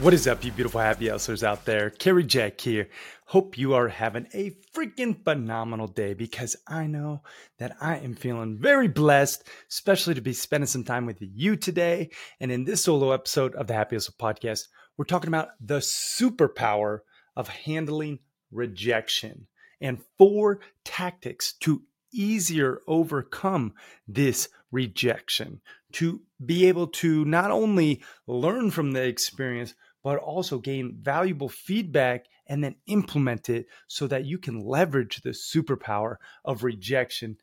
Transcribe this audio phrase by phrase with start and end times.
[0.00, 1.88] What is up, you beautiful happy hustlers out there?
[1.88, 2.90] Cary Jack here.
[3.24, 7.22] Hope you are having a freaking phenomenal day because I know
[7.58, 12.10] that I am feeling very blessed, especially to be spending some time with you today.
[12.40, 16.98] And in this solo episode of the Happy Hustle podcast, we're talking about the superpower
[17.34, 18.18] of handling
[18.52, 19.46] rejection
[19.80, 23.72] and four tactics to easier overcome
[24.06, 29.74] this rejection, to be able to not only learn from the experience,
[30.06, 35.30] but also gain valuable feedback and then implement it so that you can leverage the
[35.30, 37.36] superpower of rejection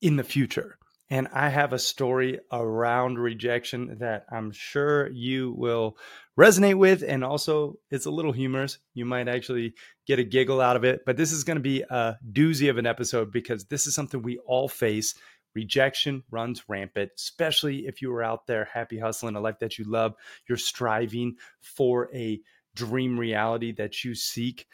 [0.00, 0.78] in the future.
[1.10, 5.98] And I have a story around rejection that I'm sure you will
[6.38, 7.04] resonate with.
[7.06, 8.78] And also, it's a little humorous.
[8.94, 9.74] You might actually
[10.06, 11.02] get a giggle out of it.
[11.04, 14.22] But this is going to be a doozy of an episode because this is something
[14.22, 15.14] we all face
[15.58, 19.84] rejection runs rampant, especially if you are out there happy hustling a life that you
[19.84, 20.14] love.
[20.48, 22.40] You're striving for a
[22.76, 24.66] dream reality that you seek.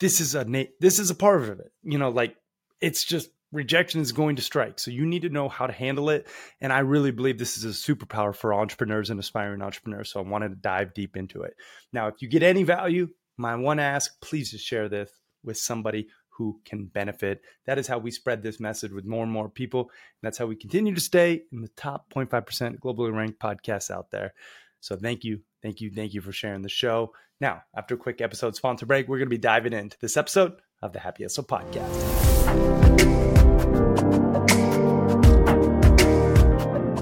[0.00, 0.44] This is a
[0.80, 1.72] this is a part of it.
[1.82, 2.36] You know, like
[2.82, 4.78] it's just rejection is going to strike.
[4.78, 6.26] So you need to know how to handle it.
[6.60, 10.10] And I really believe this is a superpower for entrepreneurs and aspiring entrepreneurs.
[10.10, 11.54] So I wanted to dive deep into it.
[11.90, 15.10] Now, if you get any value, my one ask, please just share this
[15.42, 17.42] with somebody who can benefit.
[17.66, 19.82] That is how we spread this message with more and more people.
[19.82, 24.10] And that's how we continue to stay in the top 0.5% globally ranked podcasts out
[24.10, 24.34] there.
[24.80, 27.12] So thank you, thank you, thank you for sharing the show.
[27.40, 30.54] Now, after a quick episode sponsor break, we're going to be diving into this episode
[30.80, 31.88] of the Happy Hustle Podcast.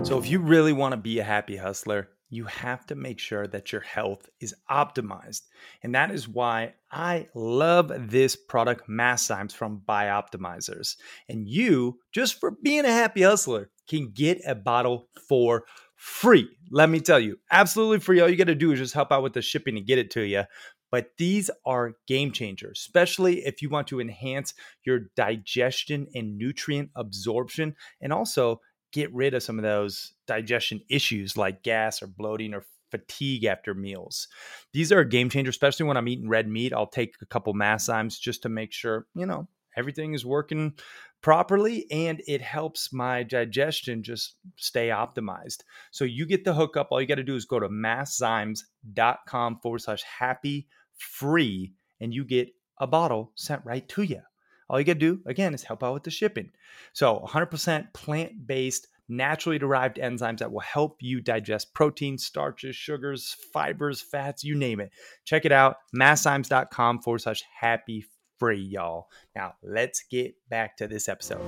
[0.06, 3.46] So, if you really want to be a happy hustler, you have to make sure
[3.48, 5.42] that your health is optimized.
[5.82, 10.96] And that is why I love this product, Masszymes from Bioptimizers.
[11.28, 15.64] And you, just for being a happy hustler, can get a bottle for
[15.96, 16.48] free.
[16.70, 18.20] Let me tell you, absolutely free.
[18.20, 20.10] All you got to do is just help out with the shipping and get it
[20.12, 20.44] to you.
[20.92, 24.54] But these are game changers, especially if you want to enhance
[24.84, 28.60] your digestion and nutrient absorption and also
[28.92, 33.74] get rid of some of those digestion issues like gas or bloating or fatigue after
[33.74, 34.28] meals.
[34.72, 36.72] These are a game changer, especially when I'm eating red meat.
[36.72, 40.74] I'll take a couple Masszymes just to make sure, you know, everything is working
[41.22, 45.62] properly and it helps my digestion just stay optimized.
[45.90, 46.88] So you get the hookup.
[46.90, 52.24] All you got to do is go to masszymes.com forward slash happy free and you
[52.24, 54.22] get a bottle sent right to you.
[54.70, 56.52] All you got to do, again, is help out with the shipping.
[56.92, 63.34] So 100% plant based, naturally derived enzymes that will help you digest protein, starches, sugars,
[63.52, 64.92] fibers, fats, you name it.
[65.24, 68.04] Check it out, masszymes.com forward slash happy
[68.38, 69.08] free, y'all.
[69.34, 71.42] Now, let's get back to this episode.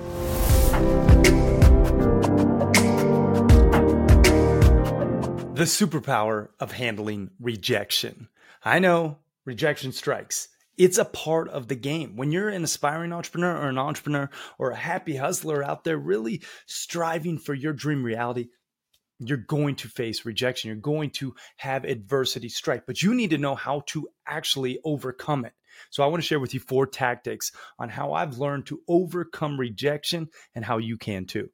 [5.55, 8.27] The superpower of handling rejection.
[8.65, 12.15] I know rejection strikes it's a part of the game.
[12.15, 16.41] When you're an aspiring entrepreneur or an entrepreneur or a happy hustler out there really
[16.65, 18.47] striving for your dream reality,
[19.19, 20.69] you're going to face rejection.
[20.69, 25.45] You're going to have adversity strike, but you need to know how to actually overcome
[25.45, 25.53] it.
[25.89, 29.59] So, I want to share with you four tactics on how I've learned to overcome
[29.59, 31.49] rejection and how you can too.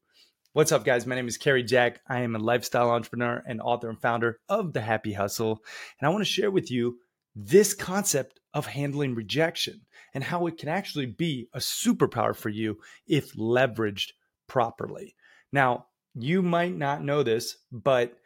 [0.53, 1.06] What's up, guys?
[1.06, 2.01] My name is Cary Jack.
[2.07, 5.62] I am a lifestyle entrepreneur and author and founder of The Happy Hustle.
[6.00, 6.97] And I want to share with you
[7.35, 9.81] this concept of handling rejection
[10.13, 12.77] and how it can actually be a superpower for you
[13.07, 14.12] if leveraged
[14.48, 15.15] properly.
[15.51, 18.18] Now, you might not know this, but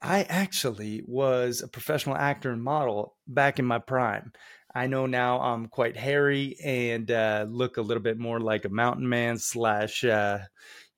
[0.00, 4.32] I actually was a professional actor and model back in my prime.
[4.74, 8.70] I know now I'm quite hairy and uh, look a little bit more like a
[8.70, 10.40] mountain man slash, uh,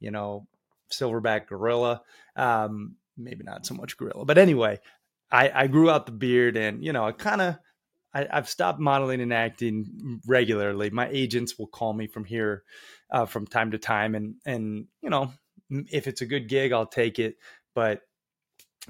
[0.00, 0.46] you know,
[0.92, 2.02] silverback gorilla.
[2.34, 4.78] Um, maybe not so much gorilla, but anyway,
[5.30, 7.58] I, I grew out the beard and, you know, I kind of,
[8.14, 10.90] I, have stopped modeling and acting regularly.
[10.90, 12.64] My agents will call me from here
[13.10, 15.32] uh, from time to time, and and you know
[15.70, 17.36] if it's a good gig, I'll take it.
[17.74, 18.00] But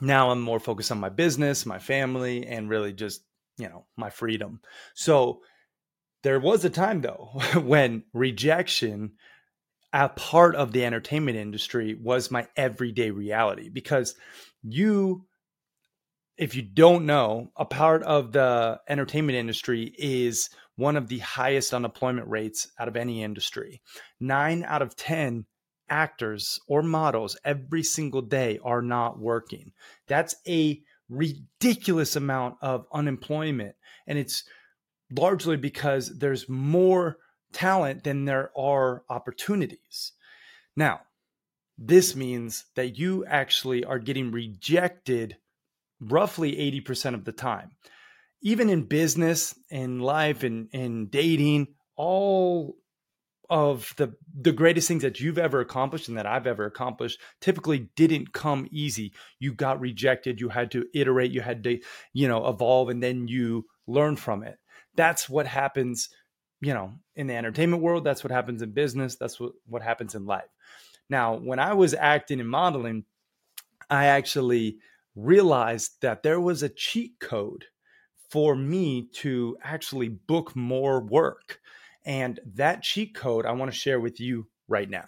[0.00, 3.22] now I'm more focused on my business, my family, and really just
[3.58, 4.60] you know my freedom.
[4.94, 5.40] So
[6.22, 9.12] there was a time though when rejection
[9.92, 14.14] a part of the entertainment industry was my everyday reality because
[14.62, 15.26] you
[16.38, 21.74] if you don't know, a part of the entertainment industry is one of the highest
[21.74, 23.82] unemployment rates out of any industry.
[24.20, 25.46] Nine out of 10
[25.90, 29.72] actors or models every single day are not working.
[30.06, 33.74] That's a ridiculous amount of unemployment.
[34.06, 34.44] And it's
[35.10, 37.16] largely because there's more
[37.52, 40.12] talent than there are opportunities.
[40.76, 41.00] Now,
[41.76, 45.36] this means that you actually are getting rejected
[46.00, 47.72] roughly 80% of the time.
[48.40, 52.76] Even in business, in life, in, in dating, all
[53.50, 57.88] of the the greatest things that you've ever accomplished and that I've ever accomplished typically
[57.96, 59.12] didn't come easy.
[59.38, 61.80] You got rejected, you had to iterate, you had to,
[62.12, 64.58] you know, evolve and then you learn from it.
[64.94, 66.10] That's what happens,
[66.60, 70.14] you know, in the entertainment world, that's what happens in business, that's what what happens
[70.14, 70.48] in life.
[71.08, 73.04] Now, when I was acting and modeling,
[73.88, 74.78] I actually
[75.14, 77.64] realized that there was a cheat code
[78.30, 81.60] for me to actually book more work.
[82.04, 85.06] And that cheat code I want to share with you right now.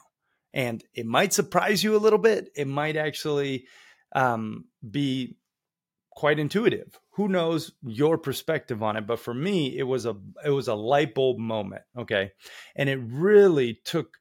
[0.53, 2.51] And it might surprise you a little bit.
[2.57, 3.67] It might actually
[4.13, 5.37] um, be
[6.11, 6.99] quite intuitive.
[7.13, 9.07] Who knows your perspective on it?
[9.07, 11.83] But for me, it was a it was a light bulb moment.
[11.97, 12.33] Okay,
[12.75, 14.17] and it really took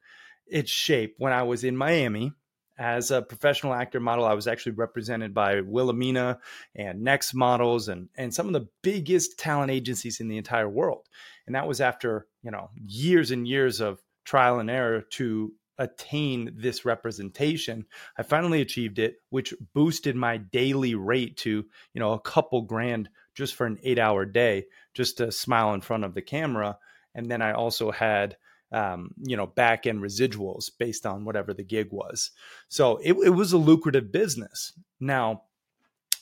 [0.46, 2.32] its shape when I was in Miami
[2.80, 6.40] as a professional actor model, I was actually represented by Wilhelmina
[6.74, 11.06] and Next Models and and some of the biggest talent agencies in the entire world.
[11.46, 16.52] And that was after you know years and years of trial and error to attain
[16.56, 17.84] this representation.
[18.16, 23.10] I finally achieved it, which boosted my daily rate to you know a couple grand
[23.34, 26.78] just for an eight hour day, just to smile in front of the camera.
[27.14, 28.38] And then I also had
[28.72, 32.30] um, you know, back end residuals based on whatever the gig was.
[32.68, 34.72] So it, it was a lucrative business.
[35.00, 35.42] Now,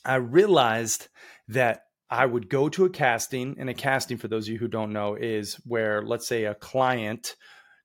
[0.04, 1.08] I realized
[1.48, 4.68] that I would go to a casting, and a casting, for those of you who
[4.68, 7.36] don't know, is where, let's say, a client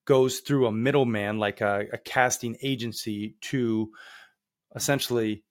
[0.05, 3.91] goes through a middleman, like a, a casting agency, to
[4.75, 5.43] essentially,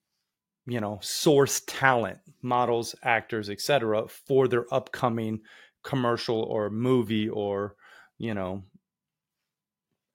[0.65, 5.41] you know, source talent, models, actors, etc., for their upcoming
[5.83, 7.75] commercial or movie or
[8.17, 8.63] you know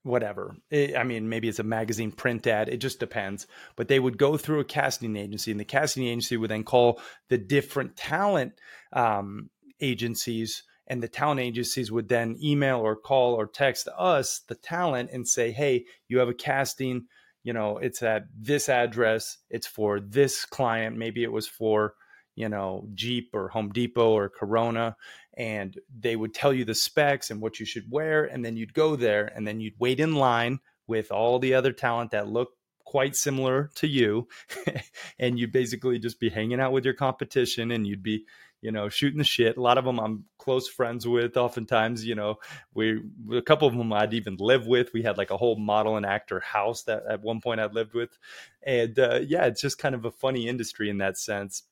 [0.09, 0.57] whatever.
[0.71, 2.69] It, I mean, maybe it's a magazine print ad.
[2.69, 3.47] It just depends.
[3.77, 7.01] But they would go through a casting agency, and the casting agency would then call
[7.29, 8.55] the different talent
[8.93, 9.51] um,
[9.81, 15.11] agencies, and the talent agencies would then email or call or text us, the talent,
[15.13, 17.07] and say, "Hey, you have a casting.
[17.45, 19.39] You know, it's at this address.
[19.51, 20.97] It's for this client.
[20.97, 21.95] Maybe it was for."
[22.39, 24.95] you know, Jeep or Home Depot or Corona,
[25.39, 28.25] and they would tell you the specs and what you should wear.
[28.25, 30.59] And then you'd go there and then you'd wait in line
[30.89, 34.27] with all the other talent that looked quite similar to you.
[35.19, 38.25] and you'd basically just be hanging out with your competition and you'd be,
[38.63, 39.57] you know, shooting the shit.
[39.57, 41.37] A lot of them I'm close friends with.
[41.37, 42.41] Oftentimes, you know,
[42.75, 43.01] we
[43.33, 44.93] a couple of them I'd even live with.
[44.93, 47.95] We had like a whole model and actor house that at one point I lived
[47.95, 48.19] with,
[48.65, 51.63] and uh, yeah, it's just kind of a funny industry in that sense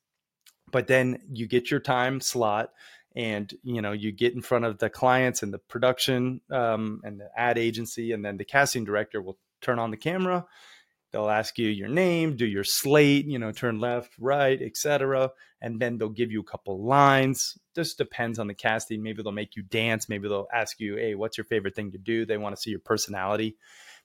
[0.71, 2.71] but then you get your time slot
[3.17, 7.19] and you know you get in front of the clients and the production um, and
[7.19, 10.45] the ad agency and then the casting director will turn on the camera.
[11.11, 15.31] They'll ask you your name do your slate you know turn left right etc
[15.61, 17.57] and then they'll give you a couple lines.
[17.75, 19.01] Just depends on the casting.
[19.01, 20.07] Maybe they'll make you dance.
[20.07, 22.25] Maybe they'll ask you hey what's your favorite thing to do?
[22.25, 23.57] They want to see your personality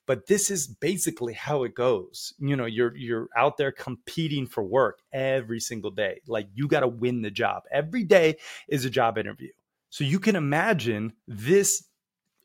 [0.06, 2.34] but this is basically how it goes.
[2.38, 6.20] You know you're you're out there competing for work every single day.
[6.26, 7.64] Like you got to win the job.
[7.70, 8.36] Every day
[8.68, 9.50] is a job interview.
[9.90, 11.84] So you can imagine this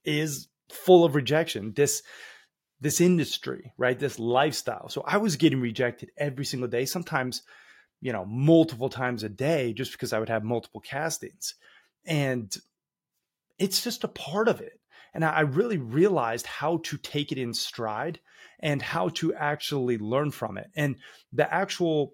[0.04, 2.04] is full of rejection this
[2.80, 3.98] this industry right?
[3.98, 4.90] This lifestyle.
[4.90, 7.42] So i was getting rejected every single day sometimes
[8.02, 11.56] you know multiple times a day just because i would have multiple castings.
[12.06, 12.56] And
[13.58, 14.80] it's just a part of it
[15.18, 18.20] and I really realized how to take it in stride
[18.60, 20.68] and how to actually learn from it.
[20.76, 20.98] And
[21.34, 22.14] the actual,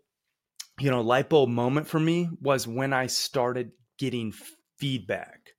[0.80, 4.34] you know, light bulb moment for me was when I started getting
[4.78, 5.50] feedback.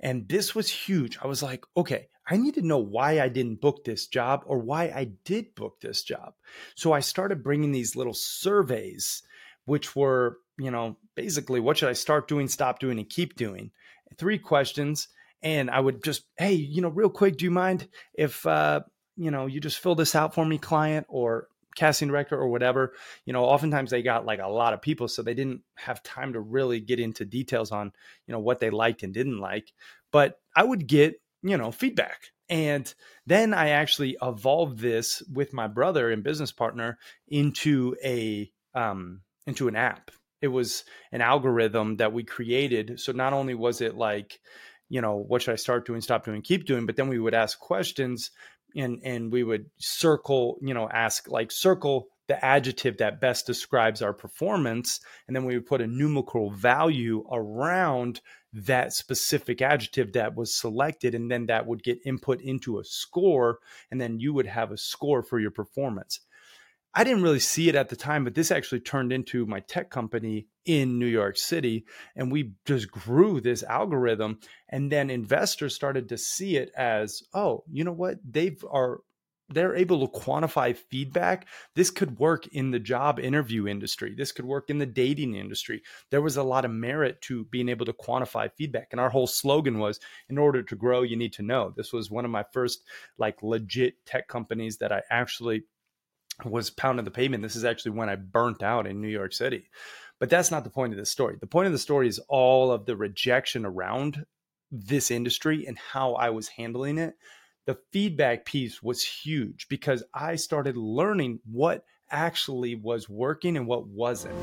[0.00, 1.16] And this was huge.
[1.22, 4.58] I was like, okay, I need to know why I didn't book this job or
[4.58, 6.34] why I did book this job.
[6.74, 9.22] So I started bringing these little surveys,
[9.64, 13.70] which were, you know, basically what should I start doing, stop doing, and keep doing?
[14.18, 15.08] Three questions
[15.42, 18.80] and I would just, hey, you know, real quick, do you mind if uh,
[19.16, 22.92] you know you just fill this out for me, client or casting director or whatever?
[23.24, 26.32] You know, oftentimes they got like a lot of people, so they didn't have time
[26.34, 27.92] to really get into details on
[28.26, 29.72] you know what they liked and didn't like.
[30.12, 32.20] But I would get you know feedback,
[32.50, 32.92] And
[33.26, 39.68] then I actually evolved this with my brother and business partner into a um, into
[39.68, 40.10] an app.
[40.42, 42.98] It was an algorithm that we created.
[42.98, 44.40] So not only was it like,
[44.90, 47.34] you know, what should I start doing, stop doing, keep doing, but then we would
[47.34, 48.30] ask questions
[48.76, 54.02] and and we would circle, you know, ask like circle the adjective that best describes
[54.02, 55.00] our performance.
[55.26, 58.20] And then we would put a numerical value around
[58.52, 61.14] that specific adjective that was selected.
[61.16, 63.58] And then that would get input into a score.
[63.90, 66.20] And then you would have a score for your performance
[66.94, 69.90] I didn't really see it at the time, but this actually turned into my tech
[69.90, 71.84] company in New York City.
[72.16, 74.40] And we just grew this algorithm.
[74.68, 78.18] And then investors started to see it as, oh, you know what?
[78.24, 79.00] They've are
[79.52, 81.48] they're able to quantify feedback.
[81.74, 84.14] This could work in the job interview industry.
[84.16, 85.82] This could work in the dating industry.
[86.10, 88.88] There was a lot of merit to being able to quantify feedback.
[88.92, 91.74] And our whole slogan was in order to grow, you need to know.
[91.76, 92.84] This was one of my first
[93.18, 95.64] like legit tech companies that I actually
[96.44, 97.42] was pounding the pavement.
[97.42, 99.68] This is actually when I burnt out in New York City.
[100.18, 101.36] But that's not the point of the story.
[101.40, 104.26] The point of the story is all of the rejection around
[104.70, 107.14] this industry and how I was handling it.
[107.66, 113.86] The feedback piece was huge because I started learning what actually was working and what
[113.86, 114.34] wasn't.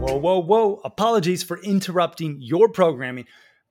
[0.00, 0.80] Whoa, whoa, whoa.
[0.84, 3.26] Apologies for interrupting your programming.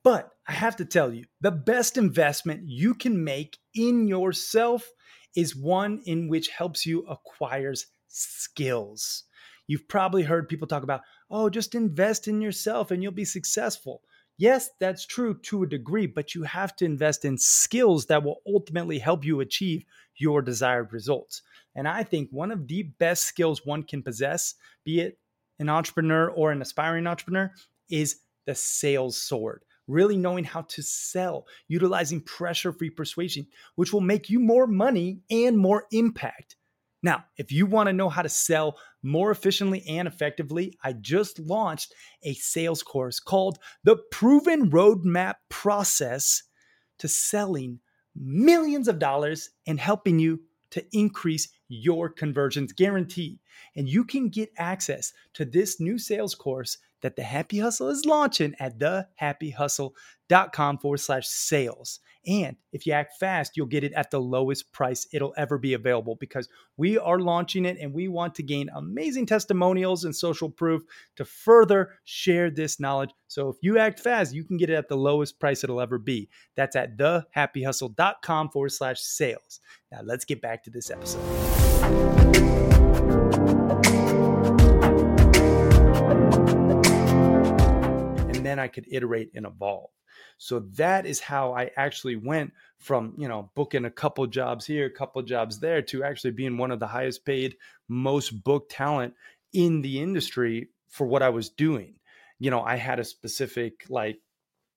[0.06, 4.88] But I have to tell you, the best investment you can make in yourself
[5.36, 9.24] is one in which helps you acquires skills.
[9.66, 14.04] You've probably heard people talk about, oh, just invest in yourself and you'll be successful.
[14.38, 18.42] Yes, that's true to a degree, but you have to invest in skills that will
[18.46, 19.86] ultimately help you achieve
[20.18, 21.42] your desired results.
[21.74, 25.18] And I think one of the best skills one can possess, be it
[25.58, 27.52] an entrepreneur or an aspiring entrepreneur,
[27.90, 34.02] is the sales sword really knowing how to sell, utilizing pressure free persuasion, which will
[34.02, 36.56] make you more money and more impact.
[37.04, 41.38] Now, if you want to know how to sell more efficiently and effectively, I just
[41.40, 46.42] launched a sales course called The Proven Roadmap Process
[46.98, 47.80] to Selling
[48.16, 53.40] Millions of Dollars and helping you to increase your conversions guaranteed.
[53.76, 58.06] And you can get access to this new sales course that the Happy Hustle is
[58.06, 62.00] launching at thehappyhustle.com forward slash sales.
[62.28, 65.74] And if you act fast, you'll get it at the lowest price it'll ever be
[65.74, 70.50] available because we are launching it and we want to gain amazing testimonials and social
[70.50, 70.82] proof
[71.18, 73.12] to further share this knowledge.
[73.28, 76.00] So if you act fast, you can get it at the lowest price it'll ever
[76.00, 76.30] be.
[76.56, 79.60] That's at thehappyhustle.com forward slash sales.
[79.92, 82.25] Now let's get back to this episode.
[88.56, 89.90] Then I could iterate and evolve.
[90.38, 94.86] So that is how I actually went from, you know, booking a couple jobs here,
[94.86, 97.58] a couple jobs there to actually being one of the highest paid,
[97.90, 99.14] most booked talent
[99.52, 101.96] in the industry for what I was doing.
[102.40, 104.20] You know, I had a specific like,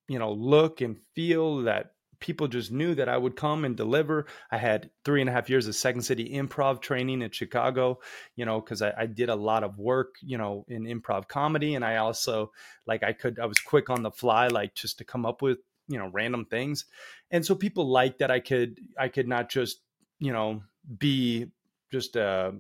[0.09, 4.27] you know, look and feel that people just knew that I would come and deliver.
[4.51, 8.01] I had three and a half years of Second City improv training in Chicago,
[8.37, 11.75] you know, because I, I, did a lot of work, you know, in improv comedy.
[11.75, 12.53] And I also,
[12.87, 15.59] like, I could, I was quick on the fly, like, just to come up with,
[15.89, 16.85] you know, random things.
[17.31, 19.81] And so people liked that I could, I could not just,
[20.19, 20.63] you know,
[20.99, 21.47] be
[21.93, 22.55] just a,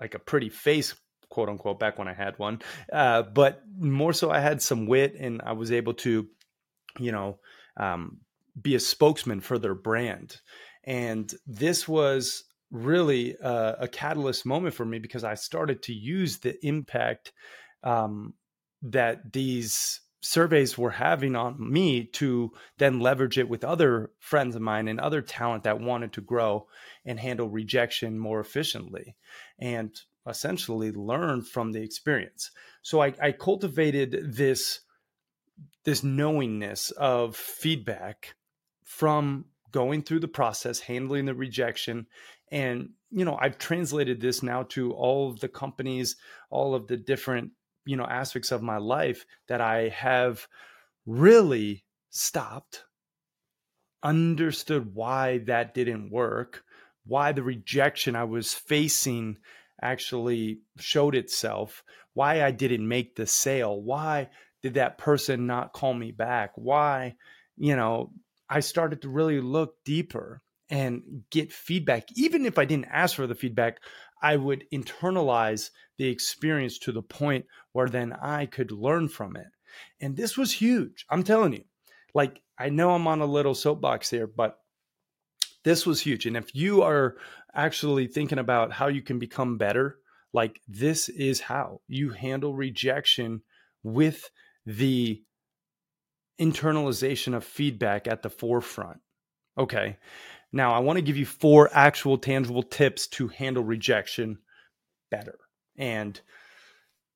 [0.00, 0.94] like a pretty face
[1.28, 2.60] quote unquote back when I had one.
[2.92, 6.28] Uh, but more so I had some wit and I was able to,
[6.98, 7.38] you know,
[7.76, 8.18] um,
[8.60, 10.40] be a spokesman for their brand.
[10.84, 16.38] And this was really a, a catalyst moment for me because I started to use
[16.38, 17.32] the impact
[17.82, 18.34] um,
[18.82, 24.62] that these surveys were having on me to then leverage it with other friends of
[24.62, 26.66] mine and other talent that wanted to grow
[27.04, 29.16] and handle rejection more efficiently
[29.58, 32.52] and essentially learn from the experience.
[32.82, 34.80] So I, I cultivated this
[35.84, 38.36] this knowingness of feedback
[38.92, 42.06] from going through the process, handling the rejection.
[42.50, 46.16] And, you know, I've translated this now to all of the companies,
[46.50, 47.52] all of the different,
[47.86, 50.46] you know, aspects of my life that I have
[51.06, 52.84] really stopped,
[54.02, 56.62] understood why that didn't work,
[57.06, 59.38] why the rejection I was facing
[59.80, 61.82] actually showed itself,
[62.12, 64.28] why I didn't make the sale, why
[64.60, 67.16] did that person not call me back, why,
[67.56, 68.12] you know,
[68.52, 72.08] I started to really look deeper and get feedback.
[72.16, 73.78] Even if I didn't ask for the feedback,
[74.22, 79.46] I would internalize the experience to the point where then I could learn from it.
[80.02, 81.06] And this was huge.
[81.08, 81.64] I'm telling you.
[82.12, 84.58] Like, I know I'm on a little soapbox here, but
[85.64, 86.26] this was huge.
[86.26, 87.16] And if you are
[87.54, 89.96] actually thinking about how you can become better,
[90.34, 93.40] like this is how you handle rejection
[93.82, 94.30] with
[94.66, 95.22] the
[96.40, 99.00] internalization of feedback at the forefront.
[99.56, 99.98] Okay.
[100.52, 104.38] Now, I want to give you four actual tangible tips to handle rejection
[105.10, 105.38] better.
[105.76, 106.20] And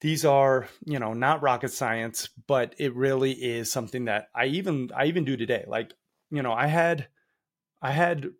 [0.00, 4.90] these are, you know, not rocket science, but it really is something that I even
[4.94, 5.64] I even do today.
[5.66, 5.92] Like,
[6.30, 7.08] you know, I had
[7.82, 8.30] I had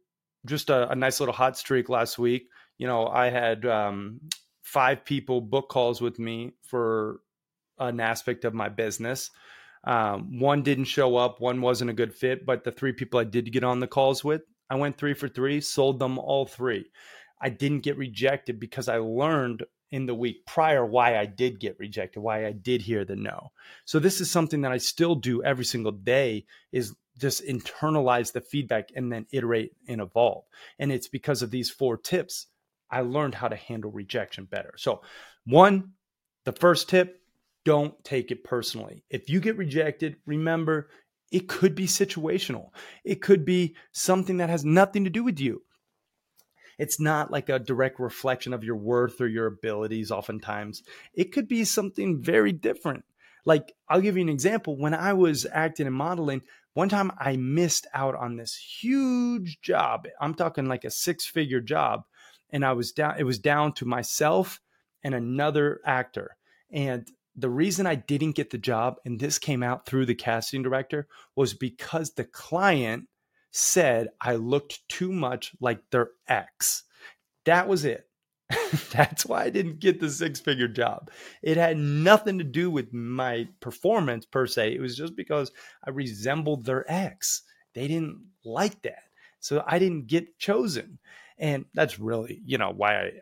[0.47, 2.49] just a, a nice little hot streak last week.
[2.79, 4.21] You know, I had um,
[4.63, 7.21] five people book calls with me for
[7.79, 9.31] an aspect of my business.
[9.87, 13.25] Um, one didn't show up, one wasn't a good fit, but the three people I
[13.25, 16.91] did get on the calls with, I went three for three, sold them all three.
[17.41, 21.79] I didn't get rejected because I learned in the week prior why I did get
[21.79, 23.53] rejected, why I did hear the no.
[23.85, 28.41] So this is something that I still do every single day is just internalize the
[28.41, 30.45] feedback and then iterate and evolve.
[30.79, 32.49] And it's because of these four tips
[32.91, 34.75] I learned how to handle rejection better.
[34.77, 35.03] So,
[35.45, 35.93] one,
[36.45, 37.21] the first tip,
[37.67, 39.03] don't take it personally.
[39.11, 40.89] If you get rejected, remember
[41.33, 42.71] it could be situational.
[43.05, 45.63] It could be something that has nothing to do with you.
[46.79, 50.85] It's not like a direct reflection of your worth or your abilities, oftentimes.
[51.13, 53.05] It could be something very different.
[53.45, 54.77] Like, I'll give you an example.
[54.77, 56.43] When I was acting and modeling,
[56.75, 60.07] one time I missed out on this huge job.
[60.21, 62.05] I'm talking like a six figure job.
[62.51, 64.61] And I was down, it was down to myself
[65.03, 66.37] and another actor.
[66.71, 70.63] And the reason I didn't get the job, and this came out through the casting
[70.63, 73.09] director, was because the client
[73.51, 76.85] said I looked too much like their ex.
[77.45, 78.09] That was it.
[78.93, 81.11] That's why I didn't get the six figure job.
[81.43, 84.75] It had nothing to do with my performance per se.
[84.75, 85.51] It was just because
[85.85, 87.43] I resembled their ex.
[87.75, 89.03] They didn't like that.
[89.41, 90.99] So I didn't get chosen.
[91.39, 93.13] And that's really, you know, why I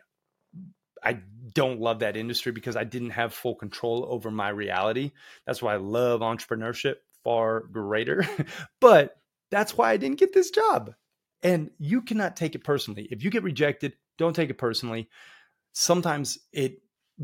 [1.05, 1.19] I
[1.53, 5.11] don't love that industry because I didn't have full control over my reality.
[5.45, 8.27] That's why I love entrepreneurship far greater.
[8.81, 9.17] but
[9.51, 10.93] that's why I didn't get this job.
[11.43, 13.07] And you cannot take it personally.
[13.11, 15.09] If you get rejected, don't take it personally.
[15.73, 16.81] Sometimes it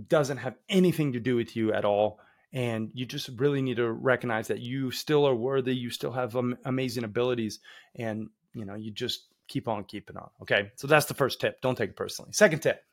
[0.07, 2.19] doesn't have anything to do with you at all.
[2.53, 5.75] And you just really need to recognize that you still are worthy.
[5.75, 7.59] You still have um, amazing abilities.
[7.95, 10.29] And, you know, you just keep on keeping on.
[10.41, 10.71] Okay.
[10.75, 11.61] So that's the first tip.
[11.61, 12.31] Don't take it personally.
[12.33, 12.83] Second tip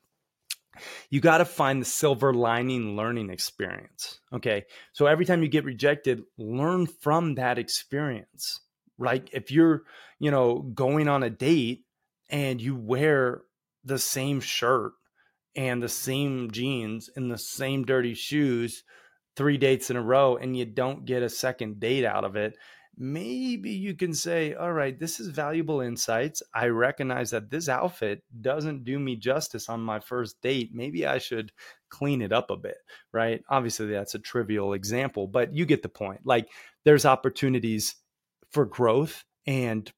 [1.11, 4.21] you got to find the silver lining learning experience.
[4.33, 4.65] Okay.
[4.93, 8.61] So every time you get rejected, learn from that experience.
[8.99, 9.29] Right.
[9.33, 9.83] If you're,
[10.19, 11.85] you know, going on a date
[12.29, 13.43] and you wear
[13.85, 14.93] the same shirt
[15.57, 18.83] and the same jeans and the same dirty shoes
[19.37, 22.57] three dates in a row and you don't get a second date out of it,
[22.99, 26.43] maybe you can say, all right, this is valuable insights.
[26.53, 30.71] I recognize that this outfit doesn't do me justice on my first date.
[30.75, 31.53] Maybe I should
[31.91, 32.79] clean it up a bit,
[33.13, 33.43] right?
[33.49, 36.23] Obviously, that's a trivial example, but you get the point.
[36.25, 36.49] Like,
[36.85, 37.95] there's opportunities
[38.51, 39.91] for growth and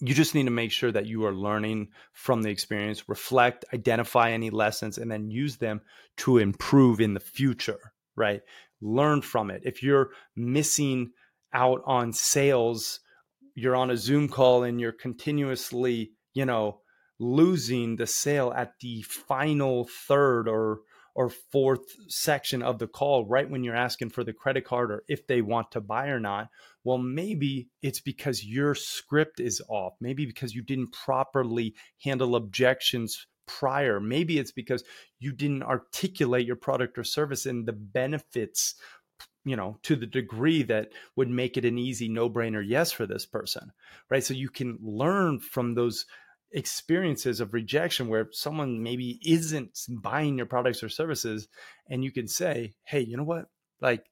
[0.00, 4.32] you just need to make sure that you are learning from the experience, reflect, identify
[4.32, 5.80] any lessons, and then use them
[6.18, 8.42] to improve in the future, right?
[8.82, 9.62] Learn from it.
[9.64, 11.12] If you're missing
[11.56, 13.00] out on sales,
[13.54, 16.80] you're on a Zoom call and you're continuously, you know,
[17.18, 20.80] losing the sale at the final third or
[21.14, 25.02] or fourth section of the call right when you're asking for the credit card or
[25.08, 26.48] if they want to buy or not.
[26.84, 29.94] Well maybe it's because your script is off.
[29.98, 33.98] Maybe because you didn't properly handle objections prior.
[33.98, 34.84] Maybe it's because
[35.18, 38.74] you didn't articulate your product or service and the benefits
[39.46, 43.24] you know to the degree that would make it an easy no-brainer yes for this
[43.24, 43.72] person
[44.10, 44.24] right?
[44.24, 46.04] So you can learn from those
[46.52, 51.48] experiences of rejection where someone maybe isn't buying your products or services
[51.88, 53.46] and you can say hey you know what?
[53.80, 54.04] Like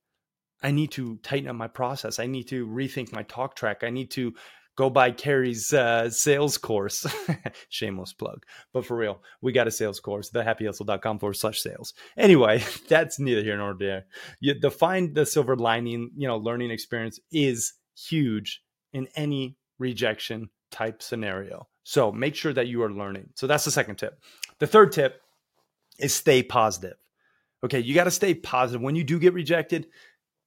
[0.63, 2.19] i need to tighten up my process.
[2.19, 3.83] I need to rethink my talk track.
[3.83, 4.35] I need to
[4.77, 7.07] go buy Cary's uh, sales course.
[7.69, 8.45] Shameless plug.
[8.73, 11.95] But for real, we got a sales course, thehappyhustle.com forward slash sales.
[12.17, 14.07] Anyway, that's neither here nor there.
[14.41, 21.03] You define the silver lining, you know, learning experience is huge in any rejection type
[21.03, 21.69] scenario.
[21.85, 23.31] So make sure that you are learning.
[23.35, 24.19] So that's the second tip.
[24.59, 25.21] The third tip
[25.99, 26.97] is stay positive.
[27.63, 28.83] Okay, you got to stay positive.
[28.83, 29.87] When you do get rejected,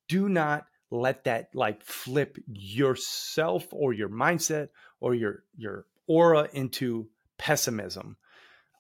[0.07, 4.69] do not let that like flip yourself or your mindset
[4.99, 8.17] or your your aura into pessimism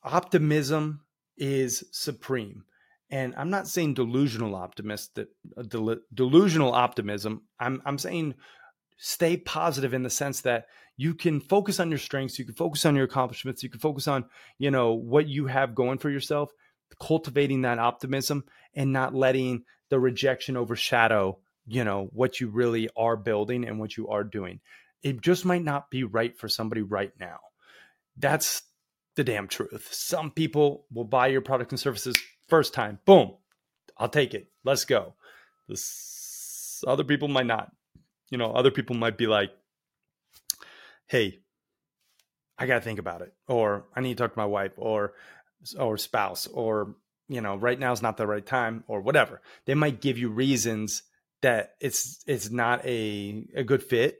[0.07, 1.01] optimism
[1.37, 2.63] is supreme.
[3.09, 7.43] And I'm not saying delusional optimist that uh, del- delusional optimism.
[7.59, 8.35] I'm I'm saying
[8.97, 10.65] stay positive in the sense that
[10.97, 14.07] you can focus on your strengths, you can focus on your accomplishments, you can focus
[14.07, 14.25] on,
[14.57, 16.49] you know, what you have going for yourself,
[16.99, 18.43] cultivating that optimism
[18.73, 21.37] and not letting the rejection overshadow,
[21.67, 24.61] you know, what you really are building and what you are doing.
[25.03, 27.39] It just might not be right for somebody right now.
[28.17, 28.63] That's
[29.15, 29.89] the damn truth.
[29.91, 32.15] Some people will buy your product and services
[32.47, 32.99] first time.
[33.05, 33.33] Boom.
[33.97, 34.47] I'll take it.
[34.63, 35.13] Let's go.
[35.67, 37.71] This other people might not.
[38.29, 39.51] You know, other people might be like,
[41.07, 41.39] "Hey,
[42.57, 45.13] I got to think about it." Or I need to talk to my wife or
[45.79, 46.95] or spouse or
[47.29, 49.41] you know, right now is not the right time or whatever.
[49.65, 51.03] They might give you reasons
[51.41, 54.19] that it's it's not a a good fit,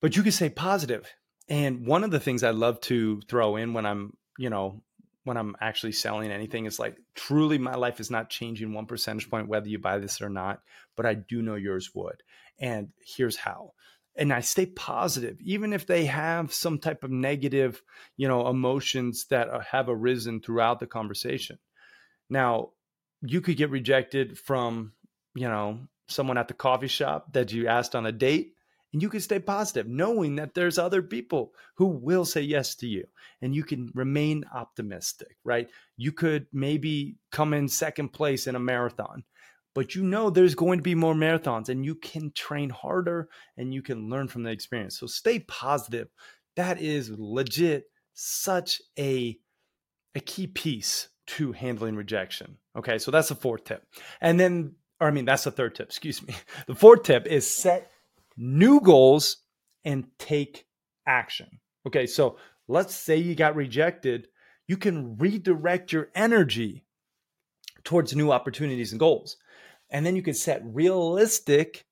[0.00, 1.12] but you can say positive.
[1.48, 4.82] And one of the things I love to throw in when I'm, you know,
[5.24, 9.30] when I'm actually selling anything is like truly my life is not changing one percentage
[9.30, 10.60] point whether you buy this or not,
[10.96, 12.22] but I do know yours would.
[12.58, 13.72] And here's how.
[14.16, 17.82] And I stay positive, even if they have some type of negative,
[18.16, 21.58] you know, emotions that have arisen throughout the conversation.
[22.30, 22.70] Now,
[23.20, 24.92] you could get rejected from,
[25.34, 28.52] you know, someone at the coffee shop that you asked on a date
[28.92, 32.86] and you can stay positive knowing that there's other people who will say yes to
[32.86, 33.04] you
[33.42, 35.68] and you can remain optimistic right?
[35.96, 39.24] You could maybe come in second place in a marathon
[39.74, 43.74] but you know there's going to be more marathons and you can train harder and
[43.74, 44.98] you can learn from the experience.
[44.98, 46.08] So stay positive.
[46.54, 49.38] That is legit such a
[50.14, 52.98] a key piece to handling rejection okay?
[52.98, 53.84] So that's the fourth tip.
[54.20, 56.34] And then or i mean that's the third tip excuse me
[56.66, 57.90] the fourth tip is set
[58.36, 59.38] new goals
[59.84, 60.66] and take
[61.06, 61.60] action.
[61.86, 62.36] Okay, so
[62.68, 64.28] let's say you got rejected,
[64.66, 66.84] you can redirect your energy
[67.84, 69.36] towards new opportunities and goals.
[69.90, 71.86] And then you can set realistic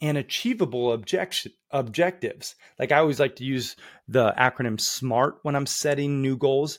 [0.00, 2.54] and achievable objectives.
[2.78, 3.74] Like I always like to use
[4.06, 6.78] the acronym SMART when I'm setting new goals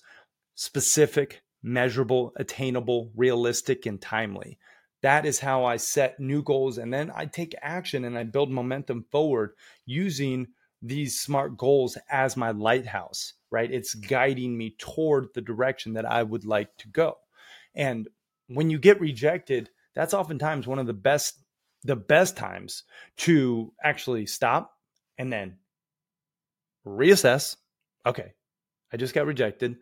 [0.56, 4.58] specific, measurable, attainable, realistic, and timely
[5.02, 6.78] that is how I set new goals.
[6.78, 9.52] And then I take action and I build momentum forward
[9.86, 10.48] using
[10.82, 13.72] these smart goals as my lighthouse, right?
[13.72, 17.18] It's guiding me toward the direction that I would like to go.
[17.76, 18.08] And
[18.48, 21.38] when you get rejected, that's oftentimes one of the best
[21.84, 22.84] the best times
[23.18, 24.72] to actually stop
[25.18, 25.58] and then
[26.86, 27.56] reassess.
[28.06, 28.34] Okay,
[28.94, 29.78] I just got rejected.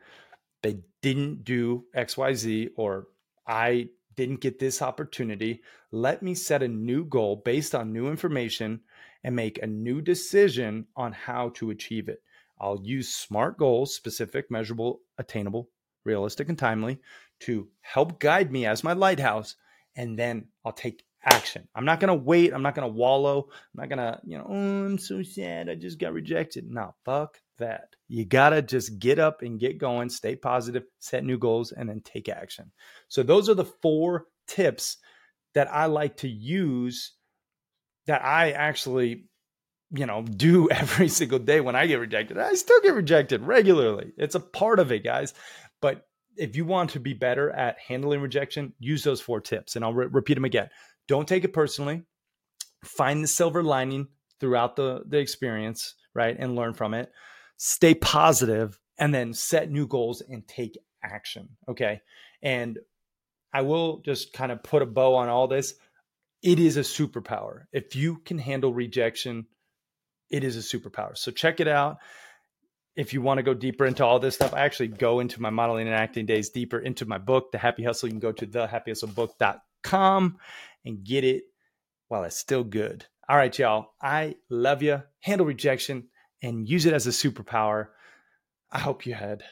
[0.63, 3.07] They didn't do XYZ or
[3.45, 5.61] I didn't get this opportunity.
[5.93, 8.81] Let me set a new goal based on new information
[9.23, 12.21] and make a new decision on how to achieve it.
[12.59, 15.69] I'll use SMART goals, specific, measurable, attainable,
[16.03, 16.99] realistic, and timely,
[17.41, 19.55] to help guide me as my lighthouse.
[19.95, 21.69] And then I'll take action.
[21.73, 22.53] I'm not going to wait.
[22.53, 23.47] I'm not going to wallow.
[23.49, 25.69] I'm not going to, you know, oh, I'm so sad.
[25.69, 26.69] I just got rejected.
[26.69, 27.95] No, fuck that.
[28.07, 31.87] You got to just get up and get going, stay positive, set new goals, and
[31.87, 32.71] then take action.
[33.07, 34.97] So, those are the four tips
[35.53, 37.13] that I like to use
[38.07, 39.25] that I actually,
[39.91, 42.37] you know, do every single day when I get rejected.
[42.37, 44.11] I still get rejected regularly.
[44.17, 45.33] It's a part of it, guys.
[45.81, 49.75] But if you want to be better at handling rejection, use those four tips.
[49.75, 50.69] And I'll re- repeat them again.
[51.07, 52.03] Don't take it personally.
[52.83, 54.07] Find the silver lining
[54.39, 56.35] throughout the, the experience, right?
[56.37, 57.11] And learn from it
[57.61, 61.49] stay positive, and then set new goals and take action.
[61.67, 62.01] Okay.
[62.41, 62.79] And
[63.53, 65.73] I will just kind of put a bow on all this.
[66.41, 67.63] It is a superpower.
[67.73, 69.45] If you can handle rejection,
[70.29, 71.17] it is a superpower.
[71.17, 71.97] So check it out.
[72.95, 75.49] If you want to go deeper into all this stuff, I actually go into my
[75.49, 78.07] modeling and acting days deeper into my book, The Happy Hustle.
[78.07, 80.37] You can go to thehappyhustlebook.com
[80.85, 81.43] and get it
[82.07, 83.05] while it's still good.
[83.27, 83.93] All right, y'all.
[84.01, 85.03] I love you.
[85.19, 86.07] Handle rejection
[86.41, 87.87] and use it as a superpower.
[88.71, 89.43] I hope you had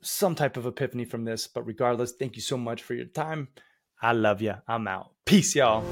[0.00, 3.48] some type of epiphany from this, but regardless, thank you so much for your time.
[4.00, 4.54] I love you.
[4.68, 5.12] I'm out.
[5.24, 5.82] Peace, y'all.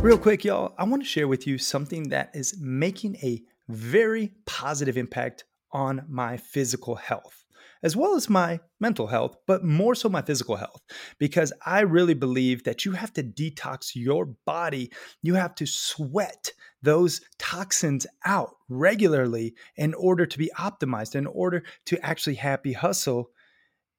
[0.00, 4.32] Real quick, y'all, I want to share with you something that is making a very
[4.46, 7.44] positive impact on my physical health
[7.82, 10.82] as well as my mental health, but more so my physical health,
[11.18, 14.90] because I really believe that you have to detox your body.
[15.22, 21.62] You have to sweat those toxins out regularly in order to be optimized, in order
[21.86, 23.30] to actually happy hustle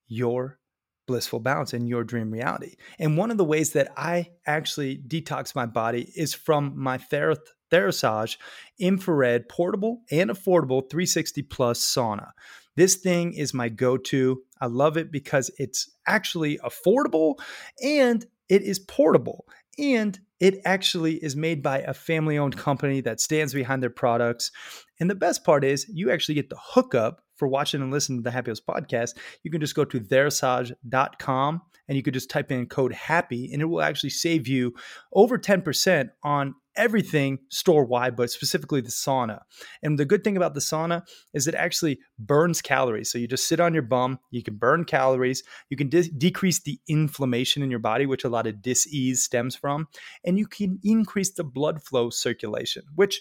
[0.07, 0.59] your
[1.07, 2.75] blissful balance in your dream reality.
[2.99, 7.35] And one of the ways that I actually detox my body is from my ther-
[7.71, 8.37] Therasage
[8.79, 12.31] infrared portable and affordable 360 plus sauna.
[12.75, 14.41] This thing is my go to.
[14.59, 17.35] I love it because it's actually affordable
[17.83, 19.45] and it is portable.
[19.77, 24.51] And it actually is made by a family owned company that stands behind their products.
[25.01, 28.23] And the best part is, you actually get the hookup for watching and listening to
[28.23, 29.17] the Happy Hustle podcast.
[29.41, 33.63] You can just go to therasage.com and you could just type in code HAPPY and
[33.63, 34.75] it will actually save you
[35.11, 39.39] over 10% on everything store wide, but specifically the sauna.
[39.81, 41.01] And the good thing about the sauna
[41.33, 43.11] is it actually burns calories.
[43.11, 46.59] So you just sit on your bum, you can burn calories, you can de- decrease
[46.59, 49.87] the inflammation in your body, which a lot of dis-ease stems from,
[50.23, 53.19] and you can increase the blood flow circulation, which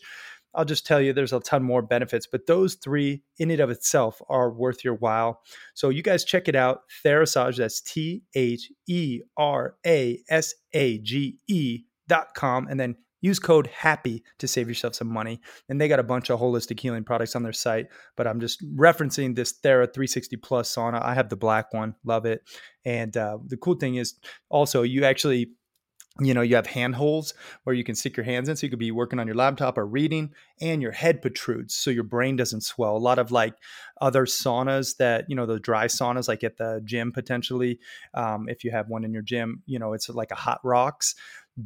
[0.54, 3.70] I'll just tell you there's a ton more benefits, but those three in and of
[3.70, 5.42] itself are worth your while.
[5.74, 6.82] So you guys check it out.
[7.04, 12.66] Therasage, that's T H E R A S A G E dot com.
[12.68, 15.40] And then Use code HAPPY to save yourself some money.
[15.68, 18.64] And they got a bunch of holistic healing products on their site, but I'm just
[18.76, 21.02] referencing this Thera 360 Plus sauna.
[21.02, 22.42] I have the black one, love it.
[22.84, 24.14] And uh, the cool thing is
[24.48, 25.50] also you actually
[26.20, 28.70] you know you have hand holes where you can stick your hands in so you
[28.70, 32.36] could be working on your laptop or reading and your head protrudes so your brain
[32.36, 32.96] doesn't swell.
[32.96, 33.54] A lot of like
[34.00, 37.78] other saunas that you know the dry saunas like at the gym potentially
[38.14, 41.14] um, if you have one in your gym you know it's like a hot rocks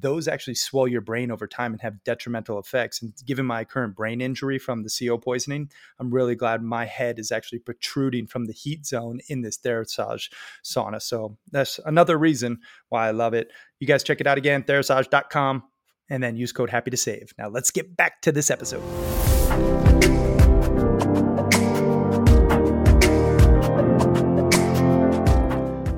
[0.00, 3.02] those actually swell your brain over time and have detrimental effects.
[3.02, 7.18] And given my current brain injury from the CO poisoning, I'm really glad my head
[7.18, 10.30] is actually protruding from the heat zone in this Therasage
[10.64, 11.00] sauna.
[11.00, 13.50] So that's another reason why I love it.
[13.80, 15.64] You guys check it out again, therasage.com,
[16.08, 17.34] and then use code happy to save.
[17.38, 19.33] Now let's get back to this episode.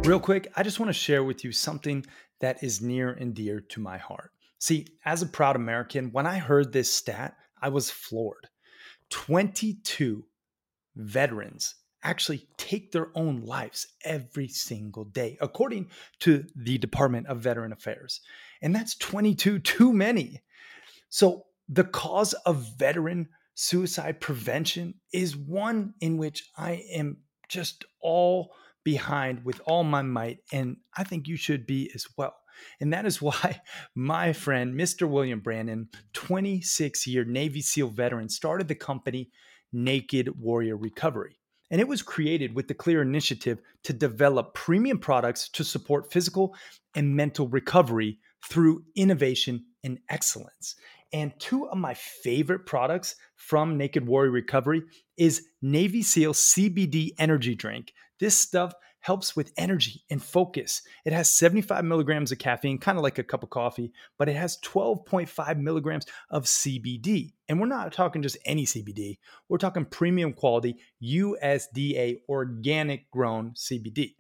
[0.07, 2.07] Real quick, I just want to share with you something
[2.39, 4.31] that is near and dear to my heart.
[4.61, 8.47] See, as a proud American, when I heard this stat, I was floored.
[9.11, 10.25] 22
[10.95, 15.91] veterans actually take their own lives every single day, according
[16.21, 18.21] to the Department of Veteran Affairs.
[18.63, 20.41] And that's 22 too many.
[21.09, 27.17] So, the cause of veteran suicide prevention is one in which I am
[27.49, 28.53] just all
[28.87, 30.39] behind with all my might.
[30.53, 32.37] And I think you should be as well.
[32.81, 33.61] And that is why
[33.97, 35.09] my friend, Mr.
[35.09, 39.29] William Branum, 26 year Navy SEAL veteran, started the company
[39.73, 41.41] Naked Warrior Recovery.
[41.69, 46.55] And it was created with the clear initiative to develop premium products to support physical
[46.95, 50.77] and mental recovery through innovation and excellence.
[51.13, 54.83] And two of my favorite products from Naked Warrior Recovery
[55.17, 60.83] is Navy SEAL CBD energy drink this stuff helps with energy and focus.
[61.05, 64.37] It has 75 milligrams of caffeine, kind of like a cup of coffee, but it
[64.37, 67.33] has 12.5 milligrams of CBD.
[67.49, 74.15] And we're not talking just any CBD, we're talking premium quality USDA organic grown CBD.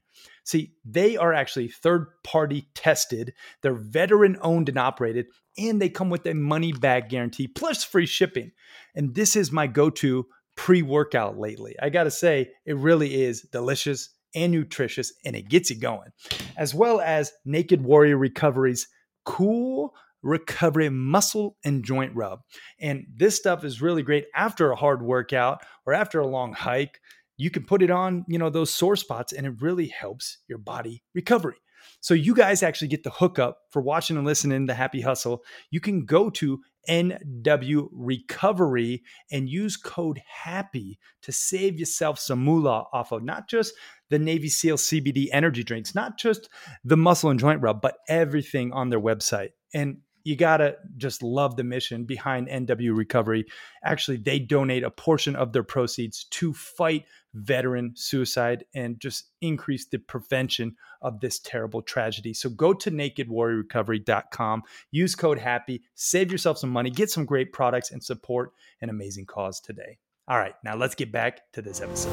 [0.46, 5.26] See, they are actually third party tested, they're veteran owned and operated,
[5.58, 8.52] and they come with a money back guarantee plus free shipping.
[8.94, 11.74] And this is my go to pre workout lately.
[11.82, 16.10] I got to say, it really is delicious and nutritious and it gets you going,
[16.56, 18.86] as well as Naked Warrior Recovery's
[19.24, 22.40] cool recovery muscle and joint rub.
[22.80, 27.00] And this stuff is really great after a hard workout or after a long hike.
[27.36, 30.58] You can put it on, you know, those sore spots and it really helps your
[30.58, 31.56] body recovery.
[32.00, 35.42] So you guys actually get the hookup for watching and listening to Happy Hustle.
[35.70, 42.84] You can go to NW Recovery and use code HAPPY to save yourself some moolah
[42.92, 43.74] off of not just
[44.08, 46.48] the Navy SEAL CBD energy drinks, not just
[46.84, 49.50] the muscle and joint rub, but everything on their website.
[49.74, 53.46] And you got to just love the mission behind NW Recovery.
[53.84, 59.86] Actually, they donate a portion of their proceeds to fight veteran suicide and just increase
[59.86, 62.34] the prevention of this terrible tragedy.
[62.34, 67.92] So go to nakedwarriorrecovery.com, use code HAPPY, save yourself some money, get some great products,
[67.92, 68.50] and support
[68.82, 69.98] an amazing cause today.
[70.26, 72.12] All right, now let's get back to this episode.